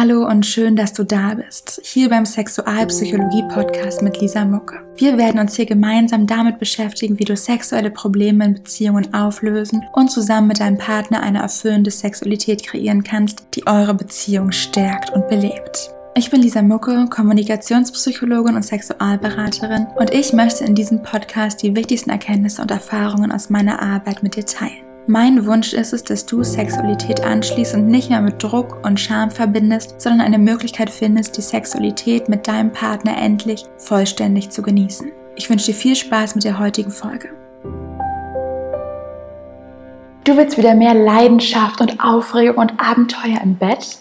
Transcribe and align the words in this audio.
Hallo 0.00 0.26
und 0.26 0.46
schön, 0.46 0.76
dass 0.76 0.94
du 0.94 1.04
da 1.04 1.34
bist, 1.34 1.78
hier 1.84 2.08
beim 2.08 2.24
Sexualpsychologie-Podcast 2.24 4.00
mit 4.00 4.18
Lisa 4.18 4.46
Mucke. 4.46 4.80
Wir 4.96 5.18
werden 5.18 5.38
uns 5.38 5.56
hier 5.56 5.66
gemeinsam 5.66 6.26
damit 6.26 6.58
beschäftigen, 6.58 7.18
wie 7.18 7.26
du 7.26 7.36
sexuelle 7.36 7.90
Probleme 7.90 8.46
in 8.46 8.54
Beziehungen 8.54 9.12
auflösen 9.12 9.82
und 9.92 10.10
zusammen 10.10 10.48
mit 10.48 10.60
deinem 10.60 10.78
Partner 10.78 11.22
eine 11.22 11.42
erfüllende 11.42 11.90
Sexualität 11.90 12.62
kreieren 12.62 13.04
kannst, 13.04 13.44
die 13.54 13.66
eure 13.66 13.92
Beziehung 13.92 14.52
stärkt 14.52 15.10
und 15.10 15.28
belebt. 15.28 15.90
Ich 16.14 16.30
bin 16.30 16.40
Lisa 16.40 16.62
Mucke, 16.62 17.04
Kommunikationspsychologin 17.10 18.56
und 18.56 18.64
Sexualberaterin 18.64 19.86
und 19.98 20.14
ich 20.14 20.32
möchte 20.32 20.64
in 20.64 20.74
diesem 20.74 21.02
Podcast 21.02 21.62
die 21.62 21.76
wichtigsten 21.76 22.08
Erkenntnisse 22.08 22.62
und 22.62 22.70
Erfahrungen 22.70 23.32
aus 23.32 23.50
meiner 23.50 23.82
Arbeit 23.82 24.22
mit 24.22 24.34
dir 24.34 24.46
teilen. 24.46 24.89
Mein 25.12 25.44
Wunsch 25.44 25.72
ist 25.72 25.92
es, 25.92 26.04
dass 26.04 26.24
du 26.24 26.44
Sexualität 26.44 27.24
anschließt 27.24 27.74
und 27.74 27.88
nicht 27.88 28.10
mehr 28.10 28.20
mit 28.20 28.40
Druck 28.40 28.78
und 28.86 29.00
Scham 29.00 29.32
verbindest, 29.32 30.00
sondern 30.00 30.20
eine 30.20 30.38
Möglichkeit 30.38 30.88
findest, 30.88 31.36
die 31.36 31.42
Sexualität 31.42 32.28
mit 32.28 32.46
deinem 32.46 32.70
Partner 32.70 33.20
endlich 33.20 33.64
vollständig 33.76 34.50
zu 34.50 34.62
genießen. 34.62 35.10
Ich 35.34 35.50
wünsche 35.50 35.66
dir 35.66 35.74
viel 35.74 35.96
Spaß 35.96 36.36
mit 36.36 36.44
der 36.44 36.60
heutigen 36.60 36.92
Folge. 36.92 37.30
Du 40.22 40.36
willst 40.36 40.56
wieder 40.56 40.76
mehr 40.76 40.94
Leidenschaft 40.94 41.80
und 41.80 41.98
Aufregung 41.98 42.58
und 42.58 42.74
Abenteuer 42.78 43.40
im 43.42 43.56
Bett? 43.56 43.98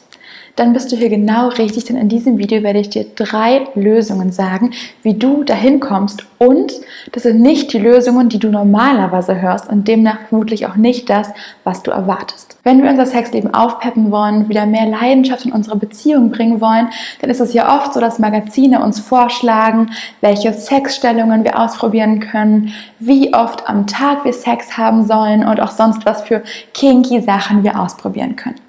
Dann 0.59 0.73
bist 0.73 0.91
du 0.91 0.98
hier 0.98 1.09
genau 1.09 1.48
richtig, 1.48 1.86
denn 1.86 1.95
in 1.95 2.09
diesem 2.09 2.38
Video 2.38 2.63
werde 2.63 2.80
ich 2.80 2.90
dir 2.90 3.05
drei 3.16 3.62
Lösungen 3.76 4.34
sagen, 4.34 4.72
wie 5.04 5.13
du 5.13 5.45
dahin 5.45 5.80
kommst 5.80 6.26
und 6.38 6.73
das 7.13 7.23
sind 7.23 7.41
nicht 7.41 7.72
die 7.72 7.80
Lösungen, 7.80 8.27
die 8.27 8.40
du 8.40 8.49
normalerweise 8.49 9.41
hörst 9.41 9.70
und 9.70 9.88
demnach 9.88 10.18
vermutlich 10.27 10.68
auch 10.68 10.76
nicht 10.76 11.09
das, 11.09 11.30
was 11.63 11.82
du 11.82 11.91
erwartest. 11.91 12.58
Wenn 12.63 12.84
wir 12.84 12.90
unser 12.90 13.05
Sexleben 13.05 13.54
aufpeppen 13.54 14.12
wollen, 14.12 14.49
wieder 14.49 14.66
mehr 14.66 14.85
Leidenschaft 14.85 15.45
in 15.45 15.54
unsere 15.54 15.77
Beziehung 15.77 16.30
bringen 16.30 16.60
wollen, 16.60 16.90
dann 17.21 17.30
ist 17.30 17.40
es 17.40 17.54
ja 17.54 17.77
oft 17.77 17.93
so, 17.93 18.02
dass 18.02 18.20
Magazine 18.20 18.84
uns 18.84 18.99
vorschlagen, 18.99 19.91
welche 20.20 20.52
Sexstellungen 20.52 21.46
wir 21.46 21.57
ausprobieren 21.57 22.20
können, 22.20 22.74
wie 22.99 23.34
oft 23.34 23.68
am 23.70 23.87
Tag 23.87 24.26
wir 24.26 24.34
Sex 24.34 24.77
haben 24.77 25.07
sollen 25.07 25.46
und 25.46 25.62
auch 25.62 25.71
sonst 25.71 26.05
was 26.05 26.21
für 26.24 26.43
kinky 26.74 27.21
Sachen 27.21 27.63
wir 27.63 27.80
ausprobieren 27.80 28.35
können. 28.35 28.68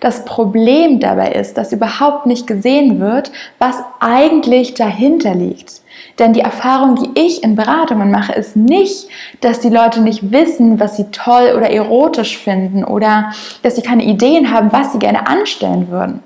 Das 0.00 0.24
Problem 0.24 1.00
dabei 1.00 1.32
ist, 1.32 1.58
dass 1.58 1.72
überhaupt 1.72 2.26
nicht 2.26 2.46
gesehen 2.46 3.00
wird, 3.00 3.32
was 3.58 3.76
eigentlich 4.00 4.74
dahinter 4.74 5.34
liegt. 5.34 5.82
Denn 6.18 6.32
die 6.32 6.40
Erfahrung, 6.40 6.96
die 6.96 7.20
ich 7.20 7.42
in 7.42 7.56
Beratungen 7.56 8.10
mache, 8.10 8.32
ist 8.32 8.56
nicht, 8.56 9.08
dass 9.40 9.60
die 9.60 9.68
Leute 9.68 10.00
nicht 10.00 10.32
wissen, 10.32 10.80
was 10.80 10.96
sie 10.96 11.10
toll 11.10 11.52
oder 11.56 11.70
erotisch 11.70 12.38
finden 12.38 12.84
oder 12.84 13.32
dass 13.62 13.76
sie 13.76 13.82
keine 13.82 14.04
Ideen 14.04 14.50
haben, 14.50 14.72
was 14.72 14.92
sie 14.92 14.98
gerne 14.98 15.26
anstellen 15.26 15.90
würden, 15.90 16.22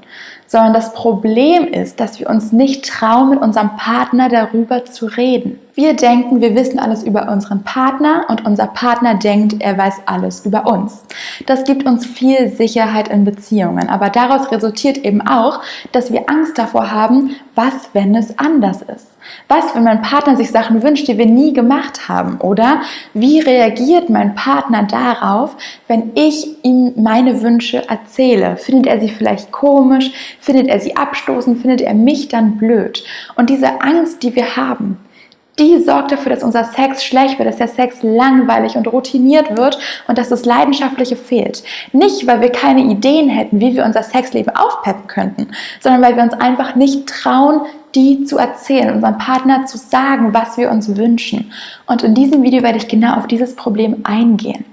sondern 0.46 0.72
das 0.72 0.92
Problem 0.94 1.68
ist, 1.68 2.00
dass 2.00 2.18
wir 2.18 2.28
uns 2.28 2.52
nicht 2.52 2.84
trauen, 2.84 3.30
mit 3.30 3.40
unserem 3.40 3.76
Partner 3.76 4.28
darüber 4.28 4.84
zu 4.84 5.06
reden. 5.06 5.58
Wir 5.74 5.94
denken, 5.94 6.40
wir 6.40 6.54
wissen 6.54 6.78
alles 6.78 7.04
über 7.04 7.28
unseren 7.30 7.62
Partner 7.62 8.26
und 8.28 8.44
unser 8.44 8.66
Partner 8.66 9.14
denkt, 9.14 9.60
er 9.60 9.78
weiß 9.78 10.02
alles 10.06 10.44
über 10.44 10.66
uns. 10.66 11.04
Das 11.46 11.64
gibt 11.64 11.86
uns 11.86 12.04
viel 12.04 12.48
Sicherheit 12.48 13.08
in 13.08 13.24
Beziehungen, 13.24 13.88
aber 13.88 14.10
daraus 14.10 14.50
resultiert 14.50 14.98
eben 14.98 15.20
auch, 15.20 15.60
dass 15.92 16.12
wir 16.12 16.28
Angst 16.28 16.58
davor 16.58 16.90
haben, 16.90 17.36
was, 17.54 17.90
wenn 17.92 18.14
es 18.14 18.38
anders 18.38 18.82
ist. 18.82 19.09
Was, 19.48 19.74
wenn 19.74 19.84
mein 19.84 20.02
Partner 20.02 20.36
sich 20.36 20.50
Sachen 20.50 20.82
wünscht, 20.82 21.08
die 21.08 21.18
wir 21.18 21.26
nie 21.26 21.52
gemacht 21.52 22.08
haben? 22.08 22.38
Oder 22.38 22.82
wie 23.14 23.40
reagiert 23.40 24.10
mein 24.10 24.34
Partner 24.34 24.84
darauf, 24.84 25.56
wenn 25.88 26.12
ich 26.14 26.64
ihm 26.64 26.92
meine 26.96 27.42
Wünsche 27.42 27.88
erzähle? 27.88 28.56
Findet 28.56 28.86
er 28.86 29.00
sie 29.00 29.08
vielleicht 29.08 29.52
komisch? 29.52 30.10
Findet 30.40 30.68
er 30.68 30.80
sie 30.80 30.96
abstoßend? 30.96 31.58
Findet 31.60 31.80
er 31.80 31.94
mich 31.94 32.28
dann 32.28 32.56
blöd? 32.56 33.04
Und 33.36 33.50
diese 33.50 33.80
Angst, 33.80 34.22
die 34.22 34.34
wir 34.34 34.56
haben, 34.56 34.98
die 35.60 35.78
sorgt 35.78 36.10
dafür, 36.10 36.32
dass 36.32 36.42
unser 36.42 36.64
Sex 36.64 37.04
schlecht 37.04 37.38
wird, 37.38 37.48
dass 37.48 37.58
der 37.58 37.68
Sex 37.68 38.02
langweilig 38.02 38.76
und 38.76 38.88
routiniert 38.88 39.56
wird 39.56 39.78
und 40.08 40.18
dass 40.18 40.30
das 40.30 40.44
Leidenschaftliche 40.44 41.16
fehlt. 41.16 41.62
Nicht, 41.92 42.26
weil 42.26 42.40
wir 42.40 42.50
keine 42.50 42.80
Ideen 42.80 43.28
hätten, 43.28 43.60
wie 43.60 43.76
wir 43.76 43.84
unser 43.84 44.02
Sexleben 44.02 44.56
aufpeppen 44.56 45.06
könnten, 45.06 45.48
sondern 45.80 46.02
weil 46.02 46.16
wir 46.16 46.22
uns 46.22 46.32
einfach 46.34 46.74
nicht 46.74 47.06
trauen, 47.06 47.60
die 47.94 48.24
zu 48.24 48.38
erzählen, 48.38 48.94
unserem 48.94 49.18
Partner 49.18 49.66
zu 49.66 49.76
sagen, 49.76 50.32
was 50.32 50.56
wir 50.56 50.70
uns 50.70 50.96
wünschen. 50.96 51.52
Und 51.86 52.02
in 52.02 52.14
diesem 52.14 52.42
Video 52.42 52.62
werde 52.62 52.78
ich 52.78 52.88
genau 52.88 53.16
auf 53.16 53.26
dieses 53.26 53.54
Problem 53.54 54.00
eingehen. 54.04 54.64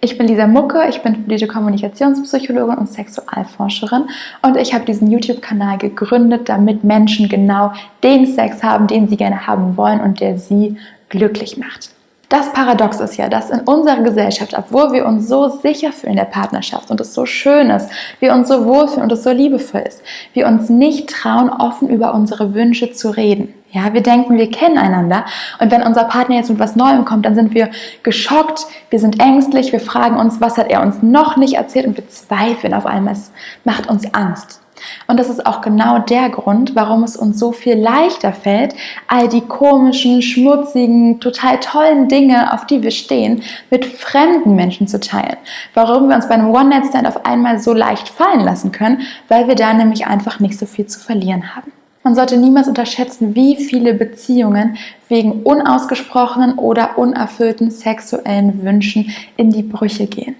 Ich 0.00 0.16
bin 0.16 0.28
Lisa 0.28 0.46
Mucke, 0.46 0.88
ich 0.88 1.02
bin 1.02 1.14
studierte 1.14 1.48
Kommunikationspsychologin 1.48 2.78
und 2.78 2.88
Sexualforscherin 2.88 4.04
und 4.42 4.56
ich 4.56 4.72
habe 4.72 4.84
diesen 4.84 5.10
YouTube-Kanal 5.10 5.78
gegründet, 5.78 6.48
damit 6.48 6.84
Menschen 6.84 7.28
genau 7.28 7.72
den 8.04 8.26
Sex 8.26 8.62
haben, 8.62 8.86
den 8.86 9.08
sie 9.08 9.16
gerne 9.16 9.48
haben 9.48 9.76
wollen 9.76 10.00
und 10.00 10.20
der 10.20 10.38
sie 10.38 10.76
glücklich 11.08 11.56
macht. 11.56 11.90
Das 12.28 12.52
Paradox 12.52 13.00
ist 13.00 13.16
ja, 13.16 13.28
dass 13.28 13.50
in 13.50 13.60
unserer 13.60 14.02
Gesellschaft, 14.02 14.54
obwohl 14.56 14.92
wir 14.92 15.04
uns 15.04 15.26
so 15.26 15.48
sicher 15.48 15.92
fühlen 15.92 16.12
in 16.12 16.18
der 16.18 16.26
Partnerschaft 16.26 16.92
und 16.92 17.00
es 17.00 17.12
so 17.12 17.26
schön 17.26 17.70
ist, 17.70 17.90
wir 18.20 18.34
uns 18.34 18.46
so 18.46 18.66
wohlfühlen 18.66 19.02
und 19.02 19.12
es 19.12 19.24
so 19.24 19.30
liebevoll 19.30 19.80
ist, 19.80 20.02
wir 20.32 20.46
uns 20.46 20.68
nicht 20.68 21.10
trauen, 21.10 21.50
offen 21.50 21.88
über 21.88 22.14
unsere 22.14 22.54
Wünsche 22.54 22.92
zu 22.92 23.10
reden. 23.10 23.52
Ja, 23.70 23.92
wir 23.92 24.02
denken, 24.02 24.38
wir 24.38 24.50
kennen 24.50 24.78
einander 24.78 25.26
und 25.60 25.70
wenn 25.70 25.82
unser 25.82 26.04
Partner 26.04 26.36
jetzt 26.36 26.48
mit 26.48 26.58
was 26.58 26.74
Neuem 26.74 27.04
kommt, 27.04 27.26
dann 27.26 27.34
sind 27.34 27.54
wir 27.54 27.70
geschockt, 28.02 28.66
wir 28.88 28.98
sind 28.98 29.20
ängstlich, 29.20 29.72
wir 29.72 29.80
fragen 29.80 30.16
uns, 30.16 30.40
was 30.40 30.56
hat 30.56 30.70
er 30.70 30.80
uns 30.80 31.02
noch 31.02 31.36
nicht 31.36 31.54
erzählt 31.54 31.86
und 31.86 31.96
wir 31.96 32.08
zweifeln 32.08 32.72
auf 32.72 32.86
einmal. 32.86 33.12
Es 33.12 33.30
macht 33.64 33.88
uns 33.88 34.14
Angst. 34.14 34.62
Und 35.06 35.18
das 35.18 35.28
ist 35.28 35.44
auch 35.44 35.60
genau 35.60 35.98
der 35.98 36.30
Grund, 36.30 36.74
warum 36.74 37.02
es 37.02 37.16
uns 37.16 37.38
so 37.38 37.52
viel 37.52 37.74
leichter 37.74 38.32
fällt, 38.32 38.74
all 39.06 39.28
die 39.28 39.40
komischen, 39.40 40.22
schmutzigen, 40.22 41.20
total 41.20 41.58
tollen 41.60 42.08
Dinge, 42.08 42.54
auf 42.54 42.66
die 42.66 42.82
wir 42.82 42.90
stehen, 42.90 43.42
mit 43.70 43.84
fremden 43.84 44.54
Menschen 44.54 44.86
zu 44.86 45.00
teilen. 45.00 45.36
Warum 45.74 46.08
wir 46.08 46.16
uns 46.16 46.28
bei 46.28 46.34
einem 46.34 46.54
One-Night-Stand 46.54 47.06
auf 47.06 47.26
einmal 47.26 47.58
so 47.58 47.72
leicht 47.72 48.08
fallen 48.08 48.40
lassen 48.40 48.72
können, 48.72 49.02
weil 49.28 49.48
wir 49.48 49.56
da 49.56 49.72
nämlich 49.74 50.06
einfach 50.06 50.40
nicht 50.40 50.58
so 50.58 50.64
viel 50.64 50.86
zu 50.86 51.00
verlieren 51.00 51.54
haben. 51.54 51.72
Man 52.08 52.14
sollte 52.14 52.38
niemals 52.38 52.66
unterschätzen, 52.66 53.34
wie 53.34 53.56
viele 53.56 53.92
Beziehungen 53.92 54.78
wegen 55.10 55.42
unausgesprochenen 55.42 56.54
oder 56.54 56.96
unerfüllten 56.96 57.70
sexuellen 57.70 58.64
Wünschen 58.64 59.14
in 59.36 59.50
die 59.50 59.62
Brüche 59.62 60.06
gehen. 60.06 60.34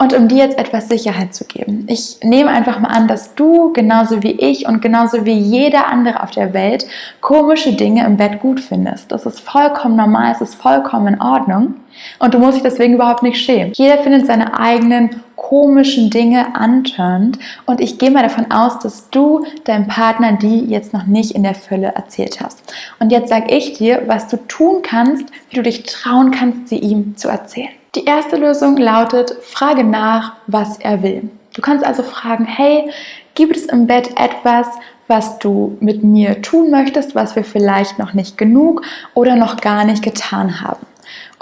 Und 0.00 0.12
um 0.12 0.26
dir 0.26 0.38
jetzt 0.38 0.58
etwas 0.58 0.88
Sicherheit 0.88 1.32
zu 1.32 1.44
geben, 1.44 1.86
ich 1.88 2.18
nehme 2.24 2.50
einfach 2.50 2.80
mal 2.80 2.88
an, 2.88 3.06
dass 3.06 3.36
du 3.36 3.72
genauso 3.72 4.24
wie 4.24 4.32
ich 4.32 4.66
und 4.66 4.82
genauso 4.82 5.24
wie 5.24 5.38
jeder 5.38 5.86
andere 5.86 6.20
auf 6.20 6.32
der 6.32 6.52
Welt 6.52 6.84
komische 7.20 7.74
Dinge 7.74 8.04
im 8.04 8.16
Bett 8.16 8.40
gut 8.40 8.58
findest. 8.58 9.12
Das 9.12 9.24
ist 9.24 9.38
vollkommen 9.38 9.94
normal, 9.94 10.32
es 10.32 10.40
ist 10.40 10.56
vollkommen 10.56 11.14
in 11.14 11.20
Ordnung 11.20 11.74
und 12.18 12.34
du 12.34 12.40
musst 12.40 12.56
dich 12.56 12.64
deswegen 12.64 12.94
überhaupt 12.94 13.22
nicht 13.22 13.40
schämen. 13.40 13.72
Jeder 13.76 13.98
findet 13.98 14.26
seine 14.26 14.58
eigenen 14.58 15.10
komischen 15.48 16.08
Dinge 16.08 16.56
antörnt 16.56 17.38
und 17.66 17.80
ich 17.80 17.98
gehe 17.98 18.10
mal 18.10 18.22
davon 18.22 18.50
aus, 18.50 18.78
dass 18.78 19.10
du 19.10 19.44
deinem 19.64 19.86
Partner 19.86 20.32
die 20.32 20.64
jetzt 20.64 20.94
noch 20.94 21.04
nicht 21.04 21.32
in 21.32 21.42
der 21.42 21.54
Fülle 21.54 21.88
erzählt 21.88 22.40
hast. 22.40 22.72
Und 22.98 23.12
jetzt 23.12 23.28
sage 23.28 23.54
ich 23.54 23.74
dir, 23.74 24.04
was 24.06 24.28
du 24.28 24.38
tun 24.48 24.80
kannst, 24.82 25.26
wie 25.50 25.56
du 25.56 25.62
dich 25.62 25.82
trauen 25.82 26.30
kannst, 26.30 26.68
sie 26.68 26.78
ihm 26.78 27.16
zu 27.16 27.28
erzählen. 27.28 27.68
Die 27.94 28.04
erste 28.04 28.36
Lösung 28.36 28.78
lautet, 28.78 29.36
frage 29.42 29.84
nach, 29.84 30.32
was 30.46 30.78
er 30.78 31.02
will. 31.02 31.28
Du 31.54 31.60
kannst 31.60 31.84
also 31.84 32.02
fragen, 32.02 32.46
hey, 32.46 32.90
gibt 33.34 33.56
es 33.56 33.66
im 33.66 33.86
Bett 33.86 34.18
etwas, 34.18 34.66
was 35.08 35.38
du 35.38 35.76
mit 35.80 36.02
mir 36.02 36.40
tun 36.40 36.70
möchtest, 36.70 37.14
was 37.14 37.36
wir 37.36 37.44
vielleicht 37.44 37.98
noch 37.98 38.14
nicht 38.14 38.38
genug 38.38 38.82
oder 39.12 39.36
noch 39.36 39.58
gar 39.60 39.84
nicht 39.84 40.02
getan 40.02 40.62
haben? 40.62 40.86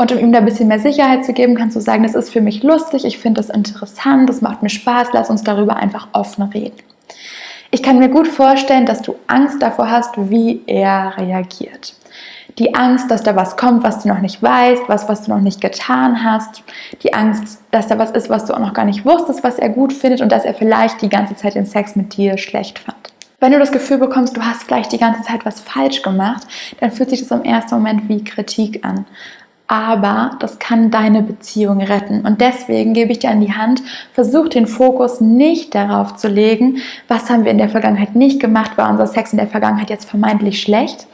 Und 0.03 0.11
um 0.11 0.19
ihm 0.19 0.33
da 0.33 0.39
ein 0.41 0.45
bisschen 0.45 0.67
mehr 0.67 0.81
Sicherheit 0.81 1.25
zu 1.25 1.33
geben, 1.33 1.55
kannst 1.55 1.77
du 1.77 1.81
sagen, 1.81 2.03
das 2.03 2.17
ist 2.17 2.31
für 2.31 2.41
mich 2.41 2.65
lustig, 2.65 3.05
ich 3.05 3.19
finde 3.19 3.41
das 3.41 3.51
interessant, 3.51 4.29
das 4.29 4.41
macht 4.41 4.61
mir 4.61 4.69
Spaß, 4.69 5.09
lass 5.13 5.31
uns 5.31 5.45
darüber 5.45 5.77
einfach 5.77 6.09
offen 6.13 6.43
reden. 6.43 6.77
Ich 7.71 7.85
kann 7.85 8.01
mir 8.01 8.09
gut 8.09 8.27
vorstellen, 8.27 8.85
dass 8.85 9.01
du 9.01 9.15
Angst 9.29 9.63
davor 9.63 9.91
hast, 9.91 10.15
wie 10.17 10.61
er 10.67 11.15
reagiert 11.17 11.95
die 12.59 12.75
Angst, 12.75 13.11
dass 13.11 13.23
da 13.23 13.35
was 13.35 13.57
kommt, 13.57 13.83
was 13.83 14.03
du 14.03 14.09
noch 14.09 14.19
nicht 14.19 14.43
weißt, 14.43 14.83
was, 14.87 15.09
was 15.09 15.23
du 15.23 15.31
noch 15.31 15.41
nicht 15.41 15.63
getan 15.63 16.23
hast, 16.23 16.63
die 17.03 17.15
Angst, 17.15 17.63
dass 17.71 17.87
da 17.87 17.99
was 17.99 18.11
ist, 18.11 18.29
was 18.29 18.45
du 18.45 18.53
auch 18.53 18.59
noch 18.59 18.75
gar 18.75 18.85
nicht 18.85 19.07
wusstest, 19.07 19.43
was 19.43 19.59
er 19.59 19.71
gut 19.71 19.93
findet 19.93 20.21
und 20.21 20.31
dass 20.31 20.45
er 20.45 20.53
vielleicht 20.53 21.01
die 21.01 21.09
ganze 21.09 21.35
Zeit 21.35 21.55
den 21.55 21.65
Sex 21.65 21.97
mit 21.97 22.15
dir 22.17 22.37
schlecht 22.37 22.79
fand. 22.79 22.99
Wenn 23.41 23.53
du 23.53 23.59
das 23.59 23.73
Gefühl 23.73 23.99
bekommst, 23.99 24.37
du 24.37 24.43
hast 24.43 24.65
vielleicht 24.65 24.93
die 24.93 24.99
ganze 24.99 25.23
Zeit 25.23 25.45
was 25.45 25.61
falsch 25.61 26.03
gemacht, 26.03 26.47
dann 26.81 26.93
fühlt 26.93 27.11
sich 27.11 27.21
das 27.21 27.31
im 27.31 27.45
ersten 27.45 27.75
Moment 27.75 28.09
wie 28.09 28.23
Kritik 28.23 28.85
an. 28.85 29.07
Aber 29.73 30.33
das 30.39 30.59
kann 30.59 30.91
deine 30.91 31.23
Beziehung 31.23 31.81
retten. 31.81 32.27
Und 32.27 32.43
deswegen 32.43 32.93
gebe 32.93 33.11
ich 33.11 33.21
dir 33.21 33.31
an 33.31 33.41
die 33.41 33.55
Hand, 33.55 33.81
versuch 34.13 34.51
den 34.51 34.67
Fokus 34.67 35.23
nicht 35.23 35.75
darauf 35.75 36.17
zu 36.17 36.29
legen, 36.29 36.83
was 37.09 37.31
haben 37.31 37.47
wir 37.47 37.53
in 37.53 37.57
der 37.57 37.71
Vergangenheit 37.71 38.15
nicht 38.15 38.39
gemacht, 38.39 38.77
war 38.77 38.91
unser 38.91 39.07
Sex 39.07 39.33
in 39.33 39.39
der 39.39 39.47
Vergangenheit 39.47 39.89
jetzt 39.89 40.11
vermeintlich 40.11 40.61
schlecht, 40.61 41.07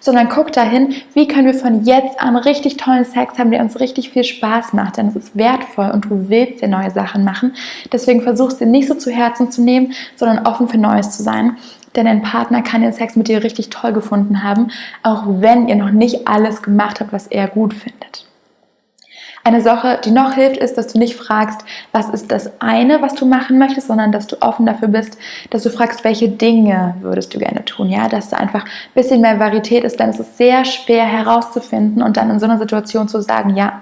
sondern 0.00 0.28
guck 0.28 0.52
dahin, 0.52 0.94
wie 1.14 1.28
können 1.28 1.46
wir 1.46 1.54
von 1.54 1.84
jetzt 1.84 2.20
an 2.20 2.36
richtig 2.36 2.76
tollen 2.76 3.04
Sex 3.04 3.38
haben, 3.38 3.50
der 3.50 3.60
uns 3.60 3.80
richtig 3.80 4.10
viel 4.10 4.24
Spaß 4.24 4.72
macht, 4.72 4.96
denn 4.96 5.08
es 5.08 5.16
ist 5.16 5.36
wertvoll 5.36 5.90
und 5.90 6.06
du 6.06 6.28
willst 6.28 6.62
dir 6.62 6.68
neue 6.68 6.90
Sachen 6.90 7.24
machen. 7.24 7.54
Deswegen 7.92 8.22
versuchst 8.22 8.60
du 8.60 8.66
nicht 8.66 8.88
so 8.88 8.94
zu 8.94 9.10
Herzen 9.10 9.50
zu 9.50 9.62
nehmen, 9.62 9.92
sondern 10.16 10.46
offen 10.46 10.68
für 10.68 10.78
Neues 10.78 11.16
zu 11.16 11.22
sein. 11.22 11.56
Denn 11.96 12.04
dein 12.04 12.22
Partner 12.22 12.62
kann 12.62 12.82
den 12.82 12.92
Sex 12.92 13.16
mit 13.16 13.28
dir 13.28 13.42
richtig 13.42 13.70
toll 13.70 13.92
gefunden 13.92 14.42
haben, 14.42 14.70
auch 15.02 15.24
wenn 15.26 15.68
ihr 15.68 15.76
noch 15.76 15.90
nicht 15.90 16.28
alles 16.28 16.62
gemacht 16.62 17.00
habt, 17.00 17.12
was 17.12 17.26
er 17.26 17.48
gut 17.48 17.74
findet. 17.74 18.27
Eine 19.44 19.60
Sache, 19.60 20.00
die 20.04 20.10
noch 20.10 20.32
hilft, 20.34 20.58
ist, 20.58 20.76
dass 20.76 20.88
du 20.88 20.98
nicht 20.98 21.16
fragst, 21.16 21.64
was 21.92 22.08
ist 22.10 22.30
das 22.30 22.60
eine, 22.60 23.00
was 23.02 23.14
du 23.14 23.26
machen 23.26 23.58
möchtest, 23.58 23.86
sondern 23.86 24.12
dass 24.12 24.26
du 24.26 24.36
offen 24.40 24.66
dafür 24.66 24.88
bist, 24.88 25.18
dass 25.50 25.62
du 25.62 25.70
fragst, 25.70 26.04
welche 26.04 26.28
Dinge 26.28 26.94
würdest 27.00 27.34
du 27.34 27.38
gerne 27.38 27.64
tun, 27.64 27.88
ja, 27.88 28.08
dass 28.08 28.28
da 28.28 28.36
einfach 28.36 28.64
ein 28.64 28.94
bisschen 28.94 29.20
mehr 29.20 29.38
Varietät 29.38 29.84
ist, 29.84 29.98
denn 30.00 30.10
es 30.10 30.20
ist 30.20 30.36
sehr 30.36 30.64
schwer 30.64 31.04
herauszufinden 31.04 32.02
und 32.02 32.16
dann 32.16 32.30
in 32.30 32.38
so 32.38 32.46
einer 32.46 32.58
Situation 32.58 33.08
zu 33.08 33.20
sagen, 33.22 33.56
ja, 33.56 33.80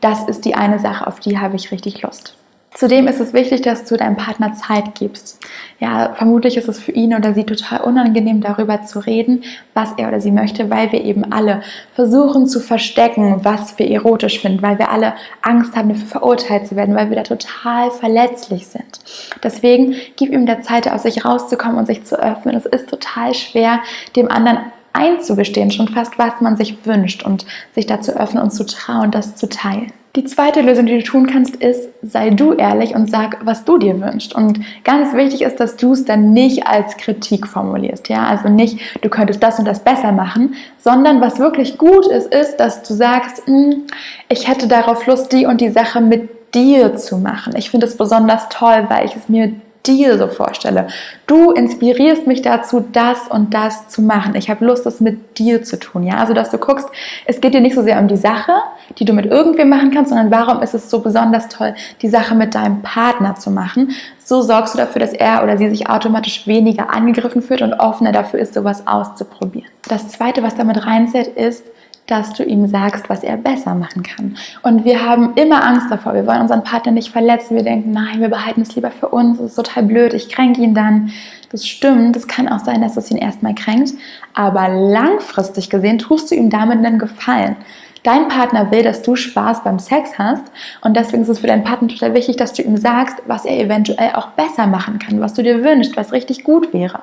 das 0.00 0.28
ist 0.28 0.44
die 0.44 0.54
eine 0.54 0.78
Sache, 0.78 1.06
auf 1.06 1.20
die 1.20 1.38
habe 1.38 1.56
ich 1.56 1.72
richtig 1.72 2.02
Lust. 2.02 2.37
Zudem 2.74 3.08
ist 3.08 3.18
es 3.18 3.32
wichtig, 3.32 3.62
dass 3.62 3.86
du 3.86 3.96
deinem 3.96 4.16
Partner 4.16 4.52
Zeit 4.52 4.94
gibst. 4.94 5.40
Ja, 5.80 6.14
vermutlich 6.14 6.56
ist 6.56 6.68
es 6.68 6.78
für 6.78 6.92
ihn 6.92 7.14
oder 7.14 7.34
sie 7.34 7.44
total 7.44 7.80
unangenehm, 7.80 8.40
darüber 8.40 8.82
zu 8.82 8.98
reden, 9.00 9.42
was 9.74 9.94
er 9.96 10.08
oder 10.08 10.20
sie 10.20 10.30
möchte, 10.30 10.68
weil 10.70 10.92
wir 10.92 11.02
eben 11.02 11.32
alle 11.32 11.62
versuchen 11.94 12.46
zu 12.46 12.60
verstecken, 12.60 13.40
was 13.42 13.78
wir 13.78 13.90
erotisch 13.90 14.40
finden, 14.40 14.62
weil 14.62 14.78
wir 14.78 14.90
alle 14.90 15.14
Angst 15.42 15.74
haben, 15.76 15.88
dafür 15.88 16.06
verurteilt 16.06 16.66
zu 16.66 16.76
werden, 16.76 16.94
weil 16.94 17.08
wir 17.08 17.16
da 17.16 17.22
total 17.22 17.90
verletzlich 17.90 18.66
sind. 18.66 19.00
Deswegen 19.42 19.96
gib 20.16 20.30
ihm 20.30 20.46
der 20.46 20.62
Zeit, 20.62 20.90
aus 20.90 21.02
sich 21.02 21.24
rauszukommen 21.24 21.78
und 21.78 21.86
sich 21.86 22.04
zu 22.04 22.20
öffnen. 22.20 22.54
Es 22.54 22.66
ist 22.66 22.90
total 22.90 23.34
schwer, 23.34 23.80
dem 24.14 24.30
anderen 24.30 24.58
einzugestehen, 24.92 25.70
schon 25.70 25.88
fast, 25.88 26.18
was 26.18 26.40
man 26.40 26.56
sich 26.56 26.84
wünscht 26.84 27.24
und 27.24 27.46
sich 27.74 27.86
dazu 27.86 28.12
öffnen 28.12 28.42
und 28.42 28.50
zu 28.50 28.66
trauen, 28.66 29.10
das 29.10 29.36
zu 29.36 29.48
teilen. 29.48 29.92
Die 30.18 30.24
zweite 30.24 30.62
Lösung, 30.62 30.86
die 30.86 30.98
du 30.98 31.04
tun 31.04 31.28
kannst, 31.28 31.54
ist, 31.54 31.90
sei 32.02 32.30
du 32.30 32.52
ehrlich 32.52 32.96
und 32.96 33.08
sag, 33.08 33.38
was 33.46 33.64
du 33.64 33.78
dir 33.78 34.00
wünschst. 34.00 34.34
Und 34.34 34.58
ganz 34.82 35.14
wichtig 35.14 35.42
ist, 35.42 35.60
dass 35.60 35.76
du 35.76 35.92
es 35.92 36.06
dann 36.06 36.32
nicht 36.32 36.66
als 36.66 36.96
Kritik 36.96 37.46
formulierst. 37.46 38.08
Ja, 38.08 38.26
also 38.26 38.48
nicht, 38.48 38.80
du 39.00 39.10
könntest 39.10 39.40
das 39.44 39.60
und 39.60 39.64
das 39.64 39.84
besser 39.84 40.10
machen, 40.10 40.56
sondern 40.78 41.20
was 41.20 41.38
wirklich 41.38 41.78
gut 41.78 42.04
ist, 42.08 42.34
ist, 42.34 42.56
dass 42.56 42.82
du 42.82 42.94
sagst, 42.94 43.46
hm, 43.46 43.84
ich 44.28 44.48
hätte 44.48 44.66
darauf 44.66 45.06
Lust, 45.06 45.30
die 45.30 45.46
und 45.46 45.60
die 45.60 45.70
Sache 45.70 46.00
mit 46.00 46.52
dir 46.52 46.96
zu 46.96 47.18
machen. 47.18 47.54
Ich 47.54 47.70
finde 47.70 47.86
es 47.86 47.96
besonders 47.96 48.48
toll, 48.48 48.86
weil 48.88 49.06
ich 49.06 49.14
es 49.14 49.28
mir 49.28 49.52
dir 49.86 50.18
so 50.18 50.28
vorstelle. 50.28 50.88
Du 51.26 51.50
inspirierst 51.52 52.26
mich 52.26 52.42
dazu, 52.42 52.84
das 52.92 53.28
und 53.28 53.54
das 53.54 53.88
zu 53.88 54.02
machen. 54.02 54.34
Ich 54.34 54.50
habe 54.50 54.64
Lust, 54.64 54.84
das 54.84 55.00
mit 55.00 55.38
dir 55.38 55.62
zu 55.62 55.78
tun. 55.78 56.02
Ja, 56.02 56.16
also 56.16 56.34
dass 56.34 56.50
du 56.50 56.58
guckst, 56.58 56.88
es 57.24 57.40
geht 57.40 57.54
dir 57.54 57.60
nicht 57.60 57.74
so 57.74 57.82
sehr 57.82 57.98
um 57.98 58.08
die 58.08 58.16
Sache, 58.16 58.52
die 58.98 59.04
du 59.04 59.12
mit 59.12 59.26
irgendwem 59.26 59.68
machen 59.68 59.90
kannst, 59.90 60.10
sondern 60.10 60.30
warum 60.30 60.62
ist 60.62 60.74
es 60.74 60.90
so 60.90 61.00
besonders 61.00 61.48
toll, 61.48 61.74
die 62.02 62.08
Sache 62.08 62.34
mit 62.34 62.54
deinem 62.54 62.82
Partner 62.82 63.34
zu 63.36 63.50
machen. 63.50 63.92
So 64.22 64.42
sorgst 64.42 64.74
du 64.74 64.78
dafür, 64.78 65.00
dass 65.00 65.12
er 65.12 65.42
oder 65.42 65.56
sie 65.56 65.70
sich 65.70 65.88
automatisch 65.88 66.46
weniger 66.46 66.90
angegriffen 66.90 67.42
fühlt 67.42 67.62
und 67.62 67.74
offener 67.74 68.12
dafür 68.12 68.40
ist, 68.40 68.54
sowas 68.54 68.86
auszuprobieren. 68.86 69.70
Das 69.88 70.08
zweite, 70.08 70.42
was 70.42 70.54
damit 70.54 70.84
reinzählt, 70.84 71.28
ist, 71.28 71.64
dass 72.08 72.32
du 72.32 72.42
ihm 72.42 72.66
sagst, 72.66 73.08
was 73.08 73.22
er 73.22 73.36
besser 73.36 73.74
machen 73.74 74.02
kann. 74.02 74.36
Und 74.62 74.84
wir 74.84 75.04
haben 75.04 75.34
immer 75.34 75.62
Angst 75.62 75.90
davor. 75.90 76.14
Wir 76.14 76.26
wollen 76.26 76.40
unseren 76.40 76.64
Partner 76.64 76.90
nicht 76.90 77.12
verletzen. 77.12 77.54
Wir 77.54 77.62
denken, 77.62 77.92
nein, 77.92 78.20
wir 78.20 78.30
behalten 78.30 78.62
es 78.62 78.74
lieber 78.74 78.90
für 78.90 79.08
uns. 79.08 79.38
Das 79.38 79.50
ist 79.50 79.56
total 79.56 79.82
blöd. 79.84 80.14
Ich 80.14 80.30
kränke 80.30 80.62
ihn 80.62 80.74
dann. 80.74 81.10
Das 81.52 81.66
stimmt. 81.68 82.16
Es 82.16 82.26
kann 82.26 82.48
auch 82.48 82.60
sein, 82.60 82.80
dass 82.80 82.96
es 82.96 83.10
ihn 83.10 83.18
erstmal 83.18 83.54
kränkt. 83.54 83.92
Aber 84.32 84.68
langfristig 84.68 85.68
gesehen 85.68 85.98
tust 85.98 86.30
du 86.30 86.34
ihm 86.34 86.48
damit 86.48 86.78
einen 86.78 86.98
Gefallen. 86.98 87.56
Dein 88.04 88.28
Partner 88.28 88.70
will, 88.70 88.82
dass 88.82 89.02
du 89.02 89.14
Spaß 89.14 89.64
beim 89.64 89.78
Sex 89.78 90.18
hast 90.18 90.44
und 90.82 90.96
deswegen 90.96 91.24
ist 91.24 91.28
es 91.28 91.40
für 91.40 91.48
deinen 91.48 91.64
Partner 91.64 91.88
total 91.88 92.14
wichtig, 92.14 92.36
dass 92.36 92.52
du 92.52 92.62
ihm 92.62 92.76
sagst, 92.76 93.16
was 93.26 93.44
er 93.44 93.58
eventuell 93.58 94.12
auch 94.14 94.28
besser 94.28 94.68
machen 94.68 95.00
kann, 95.00 95.20
was 95.20 95.34
du 95.34 95.42
dir 95.42 95.64
wünschst, 95.64 95.96
was 95.96 96.12
richtig 96.12 96.44
gut 96.44 96.72
wäre. 96.72 97.00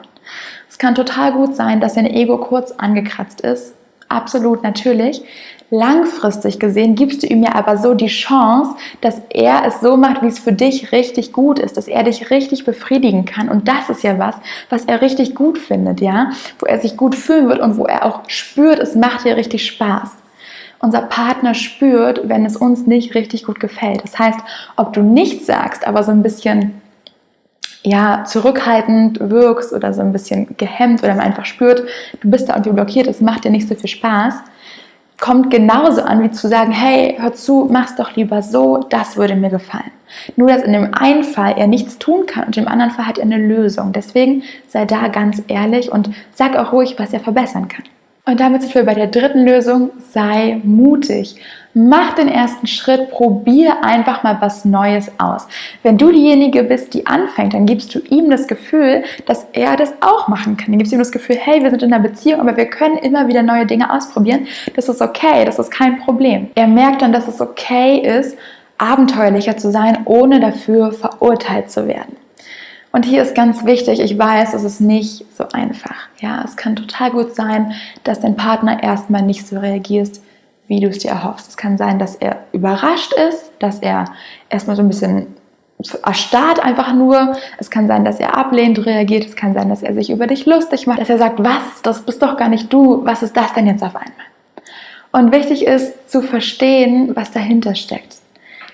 Es 0.69 0.77
kann 0.77 0.95
total 0.95 1.33
gut 1.33 1.55
sein, 1.55 1.81
dass 1.81 1.95
dein 1.95 2.07
Ego 2.07 2.37
kurz 2.37 2.71
angekratzt 2.71 3.41
ist 3.41 3.75
absolut 4.09 4.63
natürlich. 4.63 5.21
Langfristig 5.71 6.59
gesehen 6.59 6.93
gibst 6.93 7.23
du 7.23 7.27
ihm 7.27 7.43
ja 7.43 7.55
aber 7.55 7.77
so 7.77 7.95
die 7.95 8.07
Chance, 8.07 8.75
dass 9.01 9.21
er 9.29 9.65
es 9.65 9.81
so 9.81 9.97
macht, 9.97 10.21
wie 10.21 10.27
es 10.27 10.37
für 10.37 10.53
dich 10.53 10.91
richtig 10.91 11.33
gut 11.33 11.57
ist, 11.57 11.75
dass 11.75 11.87
er 11.87 12.03
dich 12.03 12.29
richtig 12.29 12.65
befriedigen 12.65 13.25
kann. 13.25 13.49
Und 13.49 13.67
das 13.67 13.89
ist 13.89 14.03
ja 14.03 14.19
was, 14.19 14.35
was 14.69 14.85
er 14.85 15.01
richtig 15.01 15.33
gut 15.33 15.57
findet, 15.57 16.01
ja, 16.01 16.29
wo 16.59 16.67
er 16.67 16.79
sich 16.79 16.97
gut 16.97 17.15
fühlen 17.15 17.49
wird 17.49 17.59
und 17.59 17.77
wo 17.77 17.85
er 17.85 18.05
auch 18.05 18.21
spürt, 18.27 18.79
es 18.79 18.95
macht 18.95 19.25
dir 19.25 19.37
richtig 19.37 19.65
Spaß. 19.65 20.11
Unser 20.79 21.01
Partner 21.01 21.55
spürt, 21.55 22.29
wenn 22.29 22.45
es 22.45 22.57
uns 22.57 22.85
nicht 22.85 23.15
richtig 23.15 23.43
gut 23.43 23.59
gefällt. 23.59 24.03
Das 24.03 24.19
heißt, 24.19 24.39
ob 24.75 24.93
du 24.93 25.01
nichts 25.01 25.47
sagst, 25.47 25.87
aber 25.87 26.03
so 26.03 26.11
ein 26.11 26.21
bisschen 26.21 26.79
ja, 27.85 28.23
zurückhaltend 28.25 29.19
wirkst 29.19 29.71
oder 29.71 29.93
so 29.93 30.01
ein 30.01 30.11
bisschen 30.11 30.57
gehemmt 30.57 31.03
oder 31.03 31.13
man 31.13 31.25
einfach 31.25 31.45
spürt, 31.45 31.83
du 32.19 32.29
bist 32.29 32.49
da 32.49 32.53
irgendwie 32.53 32.71
blockiert, 32.71 33.07
es 33.07 33.21
macht 33.21 33.45
dir 33.45 33.51
nicht 33.51 33.67
so 33.67 33.75
viel 33.75 33.89
Spaß, 33.89 34.33
kommt 35.19 35.51
genauso 35.51 36.01
an, 36.01 36.23
wie 36.23 36.31
zu 36.31 36.47
sagen, 36.47 36.71
hey, 36.71 37.15
hör 37.19 37.33
zu, 37.33 37.69
mach's 37.71 37.95
doch 37.95 38.15
lieber 38.15 38.41
so, 38.41 38.77
das 38.89 39.17
würde 39.17 39.35
mir 39.35 39.49
gefallen. 39.51 39.91
Nur, 40.35 40.49
dass 40.49 40.63
in 40.63 40.73
dem 40.73 40.93
einen 40.93 41.23
Fall 41.23 41.55
er 41.57 41.67
nichts 41.67 41.99
tun 41.99 42.25
kann 42.25 42.45
und 42.45 42.57
im 42.57 42.67
anderen 42.67 42.91
Fall 42.91 43.07
hat 43.07 43.17
er 43.17 43.25
eine 43.25 43.37
Lösung. 43.37 43.91
Deswegen 43.93 44.43
sei 44.67 44.85
da 44.85 45.07
ganz 45.07 45.41
ehrlich 45.47 45.91
und 45.91 46.09
sag 46.33 46.55
auch 46.57 46.73
ruhig, 46.73 46.95
was 46.97 47.13
er 47.13 47.19
verbessern 47.19 47.67
kann. 47.67 47.85
Und 48.27 48.39
damit 48.39 48.63
sind 48.63 48.73
wir 48.73 48.83
bei 48.83 48.95
der 48.95 49.05
dritten 49.05 49.45
Lösung, 49.45 49.91
sei 50.11 50.59
mutig. 50.63 51.35
Mach 51.75 52.15
den 52.15 52.27
ersten 52.27 52.65
Schritt, 52.65 53.11
probier 53.11 53.83
einfach 53.83 54.23
mal 54.23 54.37
was 54.39 54.65
Neues 54.65 55.11
aus. 55.19 55.47
Wenn 55.83 55.99
du 55.99 56.11
diejenige 56.11 56.63
bist, 56.63 56.95
die 56.95 57.05
anfängt, 57.05 57.53
dann 57.53 57.67
gibst 57.67 57.93
du 57.93 57.99
ihm 57.99 58.31
das 58.31 58.47
Gefühl, 58.47 59.03
dass 59.27 59.45
er 59.53 59.77
das 59.77 59.93
auch 60.01 60.27
machen 60.27 60.57
kann. 60.57 60.71
Dann 60.71 60.79
gibst 60.79 60.91
du 60.91 60.95
ihm 60.95 61.01
das 61.01 61.11
Gefühl, 61.11 61.35
hey, 61.39 61.61
wir 61.61 61.69
sind 61.69 61.83
in 61.83 61.93
einer 61.93 62.01
Beziehung, 62.01 62.39
aber 62.39 62.57
wir 62.57 62.65
können 62.65 62.97
immer 62.97 63.27
wieder 63.27 63.43
neue 63.43 63.67
Dinge 63.67 63.93
ausprobieren. 63.93 64.47
Das 64.75 64.89
ist 64.89 65.01
okay, 65.01 65.45
das 65.45 65.59
ist 65.59 65.69
kein 65.69 65.99
Problem. 65.99 66.49
Er 66.55 66.67
merkt 66.67 67.03
dann, 67.03 67.13
dass 67.13 67.27
es 67.27 67.39
okay 67.39 67.99
ist, 67.99 68.37
abenteuerlicher 68.79 69.55
zu 69.55 69.69
sein, 69.69 69.99
ohne 70.05 70.39
dafür 70.39 70.93
verurteilt 70.93 71.69
zu 71.69 71.87
werden. 71.87 72.17
Und 72.95 73.03
hier 73.03 73.23
ist 73.23 73.35
ganz 73.35 73.65
wichtig, 73.65 73.99
ich 73.99 74.17
weiß, 74.17 74.53
es 74.53 74.63
ist 74.63 74.79
nicht 74.79 75.25
so 75.35 75.43
einfach. 75.51 76.07
Ja, 76.21 76.41
es 76.45 76.55
kann 76.55 76.77
total 76.77 77.11
gut 77.11 77.35
sein, 77.35 77.73
dass 78.05 78.21
dein 78.21 78.37
Partner 78.37 78.81
erstmal 78.81 79.21
nicht 79.21 79.45
so 79.45 79.59
reagiert, 79.59 80.21
wie 80.69 80.79
du 80.79 80.87
es 80.87 80.99
dir 80.99 81.11
erhoffst. 81.11 81.49
Es 81.49 81.57
kann 81.57 81.77
sein, 81.77 81.99
dass 81.99 82.15
er 82.15 82.45
überrascht 82.53 83.11
ist, 83.29 83.51
dass 83.59 83.79
er 83.79 84.05
erstmal 84.49 84.77
so 84.77 84.81
ein 84.81 84.87
bisschen 84.87 85.27
erstarrt 86.05 86.63
einfach 86.63 86.93
nur. 86.93 87.35
Es 87.57 87.69
kann 87.69 87.87
sein, 87.87 88.05
dass 88.05 88.21
er 88.21 88.37
ablehnend 88.37 88.85
reagiert. 88.85 89.25
Es 89.25 89.35
kann 89.35 89.53
sein, 89.53 89.67
dass 89.67 89.83
er 89.83 89.93
sich 89.93 90.09
über 90.09 90.25
dich 90.25 90.45
lustig 90.45 90.87
macht, 90.87 91.01
dass 91.01 91.09
er 91.09 91.17
sagt, 91.17 91.43
was, 91.43 91.81
das 91.83 92.03
bist 92.03 92.21
doch 92.21 92.37
gar 92.37 92.47
nicht 92.47 92.71
du. 92.71 93.05
Was 93.05 93.23
ist 93.23 93.35
das 93.35 93.53
denn 93.53 93.67
jetzt 93.67 93.83
auf 93.83 93.97
einmal? 93.97 94.25
Und 95.11 95.33
wichtig 95.33 95.65
ist 95.65 96.09
zu 96.09 96.21
verstehen, 96.21 97.13
was 97.13 97.31
dahinter 97.31 97.75
steckt. 97.75 98.15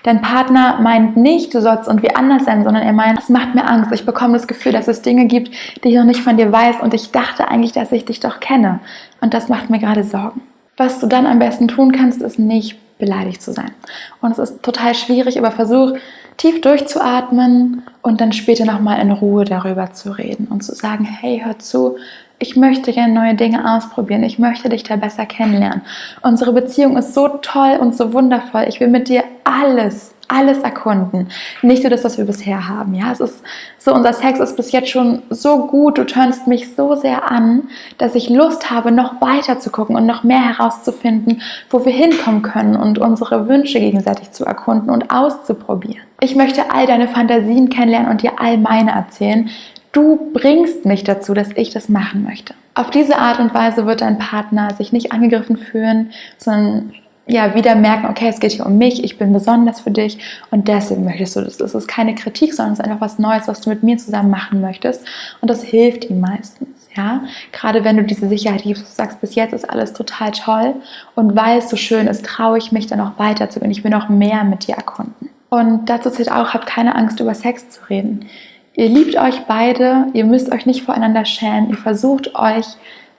Dein 0.02 0.20
Partner 0.20 0.80
meint 0.80 1.16
nicht, 1.16 1.54
du 1.54 1.60
sollst 1.60 1.86
irgendwie 1.86 2.14
anders 2.14 2.44
sein, 2.44 2.64
sondern 2.64 2.82
er 2.82 2.92
meint, 2.92 3.18
es 3.18 3.28
macht 3.28 3.54
mir 3.54 3.64
Angst. 3.64 3.92
Ich 3.92 4.04
bekomme 4.04 4.34
das 4.34 4.48
Gefühl, 4.48 4.72
dass 4.72 4.88
es 4.88 5.02
Dinge 5.02 5.26
gibt, 5.26 5.52
die 5.82 5.88
ich 5.90 5.96
noch 5.96 6.04
nicht 6.04 6.20
von 6.20 6.36
dir 6.36 6.50
weiß 6.50 6.80
und 6.80 6.92
ich 6.94 7.12
dachte 7.12 7.48
eigentlich, 7.48 7.72
dass 7.72 7.92
ich 7.92 8.04
dich 8.04 8.20
doch 8.20 8.40
kenne. 8.40 8.80
Und 9.20 9.34
das 9.34 9.48
macht 9.48 9.70
mir 9.70 9.78
gerade 9.78 10.02
Sorgen. 10.04 10.42
Was 10.76 10.98
du 10.98 11.06
dann 11.06 11.26
am 11.26 11.38
besten 11.38 11.68
tun 11.68 11.92
kannst, 11.92 12.22
ist 12.22 12.38
nicht 12.38 12.78
beleidigt 12.98 13.42
zu 13.42 13.52
sein. 13.52 13.72
Und 14.20 14.32
es 14.32 14.38
ist 14.38 14.62
total 14.62 14.94
schwierig, 14.94 15.38
aber 15.38 15.50
versuch 15.50 15.94
tief 16.36 16.60
durchzuatmen 16.60 17.82
und 18.00 18.20
dann 18.20 18.32
später 18.32 18.64
nochmal 18.64 19.00
in 19.00 19.12
Ruhe 19.12 19.44
darüber 19.44 19.92
zu 19.92 20.10
reden 20.12 20.46
und 20.48 20.62
zu 20.62 20.74
sagen, 20.74 21.04
hey, 21.04 21.42
hör 21.44 21.58
zu, 21.58 21.96
ich 22.42 22.56
möchte 22.56 22.92
gerne 22.92 23.14
neue 23.14 23.34
Dinge 23.34 23.74
ausprobieren, 23.74 24.24
ich 24.24 24.38
möchte 24.38 24.68
dich 24.68 24.82
da 24.82 24.96
besser 24.96 25.26
kennenlernen. 25.26 25.82
Unsere 26.22 26.52
Beziehung 26.52 26.96
ist 26.96 27.14
so 27.14 27.28
toll 27.28 27.78
und 27.80 27.96
so 27.96 28.12
wundervoll, 28.12 28.64
ich 28.68 28.80
will 28.80 28.88
mit 28.88 29.08
dir 29.08 29.24
alles 29.44 30.12
alles 30.32 30.58
erkunden. 30.60 31.28
Nicht 31.60 31.82
nur 31.82 31.90
das, 31.90 32.04
was 32.04 32.16
wir 32.16 32.24
bisher 32.24 32.68
haben. 32.68 32.94
Ja, 32.94 33.12
es 33.12 33.20
ist 33.20 33.42
so, 33.78 33.92
unser 33.92 34.12
Sex 34.12 34.40
ist 34.40 34.56
bis 34.56 34.72
jetzt 34.72 34.88
schon 34.88 35.22
so 35.28 35.66
gut. 35.66 35.98
Du 35.98 36.04
turnst 36.04 36.46
mich 36.46 36.74
so 36.74 36.94
sehr 36.94 37.30
an, 37.30 37.64
dass 37.98 38.14
ich 38.14 38.30
Lust 38.30 38.70
habe, 38.70 38.92
noch 38.92 39.20
weiter 39.20 39.58
zu 39.58 39.70
gucken 39.70 39.94
und 39.94 40.06
noch 40.06 40.22
mehr 40.22 40.56
herauszufinden, 40.56 41.42
wo 41.68 41.84
wir 41.84 41.92
hinkommen 41.92 42.42
können 42.42 42.76
und 42.76 42.98
unsere 42.98 43.46
Wünsche 43.48 43.78
gegenseitig 43.78 44.30
zu 44.30 44.44
erkunden 44.44 44.90
und 44.90 45.10
auszuprobieren. 45.10 46.02
Ich 46.20 46.34
möchte 46.34 46.70
all 46.72 46.86
deine 46.86 47.08
Fantasien 47.08 47.68
kennenlernen 47.68 48.10
und 48.10 48.22
dir 48.22 48.32
all 48.38 48.56
meine 48.56 48.92
erzählen. 48.92 49.50
Du 49.92 50.30
bringst 50.32 50.86
mich 50.86 51.04
dazu, 51.04 51.34
dass 51.34 51.50
ich 51.54 51.70
das 51.70 51.88
machen 51.90 52.24
möchte. 52.24 52.54
Auf 52.74 52.90
diese 52.90 53.18
Art 53.18 53.38
und 53.38 53.52
Weise 53.52 53.86
wird 53.86 54.00
dein 54.00 54.18
Partner 54.18 54.74
sich 54.74 54.90
nicht 54.90 55.12
angegriffen 55.12 55.58
fühlen, 55.58 56.12
sondern 56.38 56.94
ja, 57.26 57.54
wieder 57.54 57.76
merken, 57.76 58.06
okay, 58.06 58.28
es 58.28 58.40
geht 58.40 58.52
hier 58.52 58.66
um 58.66 58.78
mich, 58.78 59.04
ich 59.04 59.16
bin 59.16 59.32
besonders 59.32 59.80
für 59.80 59.90
dich 59.90 60.18
und 60.50 60.66
deswegen 60.66 61.04
möchtest 61.04 61.36
du 61.36 61.42
das. 61.42 61.56
Das 61.56 61.74
ist 61.74 61.86
keine 61.86 62.14
Kritik, 62.14 62.52
sondern 62.52 62.72
es 62.72 62.80
ist 62.80 62.84
einfach 62.84 63.00
was 63.00 63.18
Neues, 63.18 63.46
was 63.46 63.60
du 63.60 63.70
mit 63.70 63.82
mir 63.82 63.96
zusammen 63.96 64.30
machen 64.30 64.60
möchtest 64.60 65.04
und 65.40 65.48
das 65.48 65.62
hilft 65.62 66.06
ihm 66.06 66.20
meistens. 66.20 66.68
Ja, 66.96 67.22
gerade 67.52 67.84
wenn 67.84 67.96
du 67.96 68.02
diese 68.02 68.28
Sicherheit 68.28 68.64
gibst, 68.64 68.82
du 68.82 68.86
sagst, 68.86 69.20
bis 69.20 69.34
jetzt 69.34 69.54
ist 69.54 69.68
alles 69.70 69.92
total 69.92 70.32
toll 70.32 70.74
und 71.14 71.36
weil 71.36 71.58
es 71.58 71.70
so 71.70 71.76
schön 71.76 72.06
ist, 72.06 72.24
traue 72.26 72.58
ich 72.58 72.72
mich 72.72 72.86
dann 72.86 73.00
auch 73.00 73.18
weiterzugehen. 73.18 73.70
Ich 73.70 73.84
will 73.84 73.90
noch 73.90 74.08
mehr 74.08 74.44
mit 74.44 74.66
dir 74.66 74.74
erkunden. 74.74 75.30
Und 75.48 75.88
dazu 75.88 76.10
zählt 76.10 76.32
auch, 76.32 76.54
habt 76.54 76.66
keine 76.66 76.94
Angst, 76.94 77.20
über 77.20 77.34
Sex 77.34 77.70
zu 77.70 77.82
reden. 77.88 78.26
Ihr 78.74 78.88
liebt 78.88 79.16
euch 79.16 79.40
beide, 79.46 80.06
ihr 80.14 80.24
müsst 80.24 80.50
euch 80.50 80.66
nicht 80.66 80.82
voreinander 80.82 81.24
schämen, 81.24 81.70
ihr 81.70 81.76
versucht 81.76 82.34
euch 82.34 82.66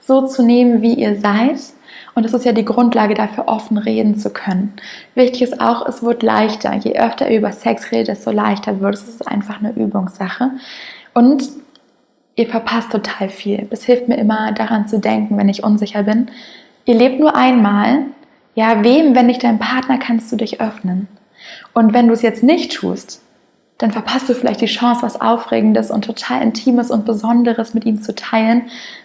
so 0.00 0.26
zu 0.26 0.42
nehmen, 0.42 0.82
wie 0.82 0.94
ihr 0.94 1.16
seid. 1.20 1.58
Und 2.14 2.24
das 2.24 2.32
ist 2.32 2.44
ja 2.44 2.52
die 2.52 2.64
Grundlage 2.64 3.14
dafür, 3.14 3.48
offen 3.48 3.76
reden 3.78 4.16
zu 4.16 4.30
können. 4.30 4.74
Wichtig 5.14 5.42
ist 5.42 5.60
auch, 5.60 5.86
es 5.86 6.02
wird 6.02 6.22
leichter. 6.22 6.74
Je 6.74 6.98
öfter 6.98 7.28
ihr 7.28 7.38
über 7.38 7.52
Sex 7.52 7.90
redet, 7.90 8.08
desto 8.08 8.30
leichter 8.30 8.80
wird 8.80 8.94
es. 8.94 9.02
Es 9.02 9.08
ist 9.16 9.28
einfach 9.28 9.58
eine 9.58 9.72
Übungssache. 9.72 10.50
Und 11.12 11.48
ihr 12.36 12.46
verpasst 12.46 12.92
total 12.92 13.28
viel. 13.28 13.66
Das 13.70 13.84
hilft 13.84 14.08
mir 14.08 14.16
immer 14.16 14.52
daran 14.52 14.86
zu 14.86 15.00
denken, 15.00 15.36
wenn 15.36 15.48
ich 15.48 15.64
unsicher 15.64 16.04
bin. 16.04 16.28
Ihr 16.84 16.94
lebt 16.94 17.18
nur 17.18 17.34
einmal. 17.34 18.06
Ja, 18.54 18.84
wem, 18.84 19.16
wenn 19.16 19.26
nicht 19.26 19.42
dein 19.42 19.58
Partner, 19.58 19.98
kannst 19.98 20.30
du 20.30 20.36
dich 20.36 20.60
öffnen? 20.60 21.08
Und 21.72 21.92
wenn 21.92 22.06
du 22.06 22.12
es 22.12 22.22
jetzt 22.22 22.44
nicht 22.44 22.72
tust, 22.72 23.20
dann 23.78 23.90
verpasst 23.90 24.28
du 24.28 24.34
vielleicht 24.34 24.60
die 24.60 24.66
Chance, 24.66 25.02
was 25.02 25.20
Aufregendes 25.20 25.90
und 25.90 26.04
total 26.04 26.42
Intimes 26.42 26.90
und 26.90 27.04
Besonderes 27.04 27.74
mit 27.74 27.84
ihm 27.84 28.00
zu 28.00 28.14
teilen, 28.14 28.62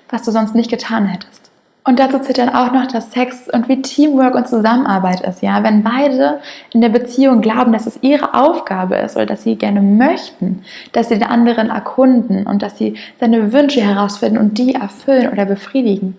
was 0.10 0.24
du 0.24 0.32
sonst 0.32 0.56
nicht 0.56 0.70
getan 0.70 1.06
hättest. 1.06 1.50
Und 1.86 1.98
dazu 1.98 2.20
zählt 2.20 2.38
dann 2.38 2.50
auch 2.50 2.72
noch, 2.72 2.86
dass 2.86 3.12
Sex 3.12 3.50
und 3.52 3.68
wie 3.68 3.82
Teamwork 3.82 4.36
und 4.36 4.48
Zusammenarbeit 4.48 5.22
ist. 5.22 5.42
Ja, 5.42 5.64
wenn 5.64 5.82
beide 5.82 6.40
in 6.72 6.82
der 6.82 6.90
Beziehung 6.90 7.42
glauben, 7.42 7.74
dass 7.74 7.88
es 7.88 7.98
ihre 8.04 8.36
Aufgabe 8.36 8.98
ist 8.98 9.16
oder 9.16 9.26
dass 9.26 9.44
sie 9.44 9.56
gerne 9.56 9.82
möchten, 9.82 10.62
dass 10.92 11.10
sie 11.10 11.16
den 11.16 11.28
anderen 11.28 11.70
erkunden 11.70 12.46
und 12.46 12.62
dass 12.62 12.78
sie 12.78 12.96
seine 13.20 13.54
Wünsche 13.54 13.82
herausfinden 13.82 14.38
und 14.38 14.60
die 14.60 14.76
erfüllen 14.76 15.32
oder 15.32 15.46
befriedigen, 15.46 16.16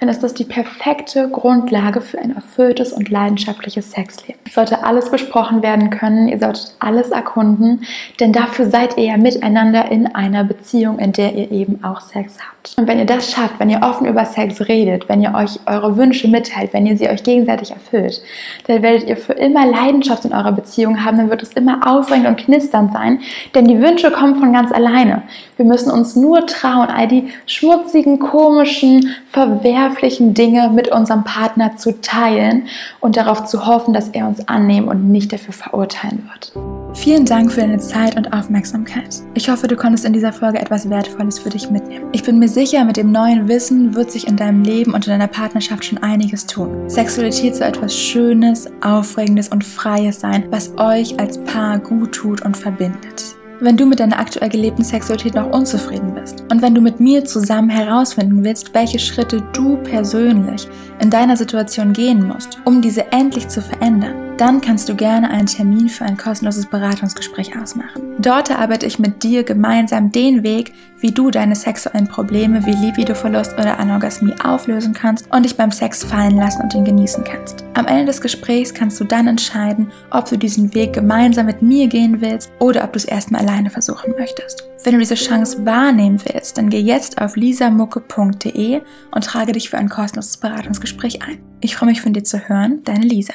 dann 0.00 0.08
ist 0.08 0.22
das 0.22 0.34
die 0.34 0.44
perfekte 0.44 1.28
Grundlage 1.28 2.00
für 2.00 2.18
ein 2.18 2.34
erfülltes 2.34 2.92
und 2.92 3.08
leidenschaftliches 3.08 3.92
Sexleben. 3.92 4.40
Es 4.46 4.54
sollte 4.54 4.84
alles 4.84 5.10
besprochen 5.10 5.62
werden 5.62 5.90
können, 5.90 6.28
ihr 6.28 6.38
solltet 6.38 6.74
alles 6.78 7.10
erkunden, 7.10 7.84
denn 8.20 8.32
dafür 8.32 8.66
seid 8.66 8.96
ihr 8.98 9.04
ja 9.04 9.16
miteinander 9.16 9.90
in 9.90 10.14
einer 10.14 10.44
Beziehung, 10.44 10.98
in 10.98 11.12
der 11.12 11.34
ihr 11.34 11.50
eben 11.50 11.82
auch 11.84 12.00
Sex 12.00 12.38
habt. 12.38 12.74
Und 12.78 12.86
wenn 12.86 12.98
ihr 12.98 13.06
das 13.06 13.30
schafft, 13.30 13.58
wenn 13.58 13.70
ihr 13.70 13.82
offen 13.82 14.06
über 14.06 14.24
Sex 14.24 14.68
redet, 14.68 15.08
wenn 15.08 15.22
ihr 15.22 15.34
euch 15.34 15.58
eure 15.66 15.96
Wünsche 15.96 16.28
mitteilt, 16.28 16.72
wenn 16.72 16.86
ihr 16.86 16.96
sie 16.96 17.08
euch 17.08 17.22
gegenseitig 17.22 17.70
erfüllt, 17.70 18.22
dann 18.66 18.82
werdet 18.82 19.08
ihr 19.08 19.16
für 19.16 19.32
immer 19.32 19.66
Leidenschaft 19.66 20.24
in 20.24 20.32
eurer 20.32 20.52
Beziehung 20.52 21.04
haben, 21.04 21.16
dann 21.16 21.30
wird 21.30 21.42
es 21.42 21.52
immer 21.52 21.80
aufregend 21.86 22.26
und 22.26 22.36
knisternd 22.36 22.92
sein, 22.92 23.20
denn 23.54 23.66
die 23.66 23.80
Wünsche 23.80 24.10
kommen 24.10 24.36
von 24.36 24.52
ganz 24.52 24.72
alleine. 24.72 25.22
Wir 25.56 25.64
müssen 25.64 25.90
uns 25.90 26.16
nur 26.16 26.46
trauen, 26.46 26.88
all 26.88 27.08
die 27.08 27.28
schmutzigen, 27.46 28.18
komischen, 28.18 29.14
verwirrten, 29.30 29.51
verwerflichen 29.52 30.34
Dinge 30.34 30.70
mit 30.70 30.88
unserem 30.88 31.24
Partner 31.24 31.76
zu 31.76 32.00
teilen 32.00 32.66
und 33.00 33.16
darauf 33.16 33.44
zu 33.44 33.66
hoffen, 33.66 33.92
dass 33.92 34.08
er 34.08 34.26
uns 34.26 34.46
annehmen 34.48 34.88
und 34.88 35.10
nicht 35.10 35.32
dafür 35.32 35.52
verurteilen 35.52 36.28
wird. 36.30 36.52
Vielen 36.94 37.24
Dank 37.24 37.52
für 37.52 37.60
deine 37.60 37.78
Zeit 37.78 38.16
und 38.16 38.32
Aufmerksamkeit. 38.32 39.22
Ich 39.34 39.48
hoffe, 39.48 39.66
du 39.66 39.76
konntest 39.76 40.04
in 40.04 40.12
dieser 40.12 40.32
Folge 40.32 40.60
etwas 40.60 40.88
Wertvolles 40.88 41.38
für 41.38 41.48
dich 41.48 41.70
mitnehmen. 41.70 42.06
Ich 42.12 42.22
bin 42.22 42.38
mir 42.38 42.48
sicher, 42.48 42.84
mit 42.84 42.96
dem 42.96 43.12
neuen 43.12 43.48
Wissen 43.48 43.94
wird 43.94 44.10
sich 44.10 44.26
in 44.26 44.36
deinem 44.36 44.62
Leben 44.62 44.94
und 44.94 45.06
in 45.06 45.12
deiner 45.12 45.26
Partnerschaft 45.26 45.84
schon 45.84 45.98
einiges 45.98 46.46
tun. 46.46 46.88
Sexualität 46.88 47.56
soll 47.56 47.68
etwas 47.68 47.96
Schönes, 47.96 48.68
Aufregendes 48.82 49.48
und 49.48 49.64
Freies 49.64 50.20
sein, 50.20 50.44
was 50.50 50.76
euch 50.78 51.18
als 51.18 51.42
Paar 51.44 51.78
gut 51.78 52.12
tut 52.12 52.42
und 52.42 52.56
verbindet 52.56 53.36
wenn 53.62 53.76
du 53.76 53.86
mit 53.86 54.00
deiner 54.00 54.18
aktuell 54.18 54.48
gelebten 54.48 54.82
Sexualität 54.82 55.34
noch 55.34 55.52
unzufrieden 55.52 56.14
bist 56.14 56.44
und 56.50 56.60
wenn 56.62 56.74
du 56.74 56.80
mit 56.80 56.98
mir 56.98 57.24
zusammen 57.24 57.70
herausfinden 57.70 58.42
willst, 58.44 58.74
welche 58.74 58.98
Schritte 58.98 59.40
du 59.52 59.76
persönlich 59.84 60.66
in 61.00 61.10
deiner 61.10 61.36
Situation 61.36 61.92
gehen 61.92 62.26
musst, 62.26 62.58
um 62.64 62.82
diese 62.82 63.10
endlich 63.12 63.48
zu 63.48 63.62
verändern 63.62 64.21
dann 64.38 64.60
kannst 64.60 64.88
du 64.88 64.94
gerne 64.94 65.30
einen 65.30 65.46
Termin 65.46 65.88
für 65.88 66.04
ein 66.04 66.16
kostenloses 66.16 66.66
Beratungsgespräch 66.66 67.56
ausmachen. 67.60 68.02
Dort 68.18 68.50
erarbeite 68.50 68.86
ich 68.86 68.98
mit 68.98 69.22
dir 69.22 69.42
gemeinsam 69.44 70.10
den 70.10 70.42
Weg, 70.42 70.72
wie 71.00 71.12
du 71.12 71.30
deine 71.30 71.54
sexuellen 71.54 72.08
Probleme 72.08 72.64
wie 72.64 72.72
Libidoverlust 72.72 73.54
oder 73.54 73.78
Anorgasmie 73.78 74.34
auflösen 74.42 74.94
kannst 74.94 75.32
und 75.32 75.44
dich 75.44 75.56
beim 75.56 75.70
Sex 75.70 76.04
fallen 76.04 76.36
lassen 76.36 76.62
und 76.62 76.74
ihn 76.74 76.84
genießen 76.84 77.24
kannst. 77.24 77.64
Am 77.74 77.86
Ende 77.86 78.06
des 78.06 78.20
Gesprächs 78.20 78.72
kannst 78.72 79.00
du 79.00 79.04
dann 79.04 79.26
entscheiden, 79.26 79.90
ob 80.10 80.28
du 80.28 80.36
diesen 80.36 80.74
Weg 80.74 80.92
gemeinsam 80.92 81.46
mit 81.46 81.62
mir 81.62 81.88
gehen 81.88 82.20
willst 82.20 82.52
oder 82.58 82.84
ob 82.84 82.92
du 82.92 82.98
es 82.98 83.04
erstmal 83.04 83.42
alleine 83.42 83.70
versuchen 83.70 84.14
möchtest. 84.18 84.64
Wenn 84.84 84.94
du 84.94 85.00
diese 85.00 85.14
Chance 85.14 85.64
wahrnehmen 85.64 86.20
willst, 86.24 86.58
dann 86.58 86.68
geh 86.68 86.80
jetzt 86.80 87.20
auf 87.20 87.36
lisamucke.de 87.36 88.80
und 89.12 89.24
trage 89.24 89.52
dich 89.52 89.70
für 89.70 89.78
ein 89.78 89.88
kostenloses 89.88 90.38
Beratungsgespräch 90.38 91.22
ein. 91.22 91.38
Ich 91.60 91.76
freue 91.76 91.90
mich 91.90 92.02
von 92.02 92.12
dir 92.12 92.24
zu 92.24 92.48
hören, 92.48 92.82
deine 92.84 93.04
Lisa. 93.04 93.34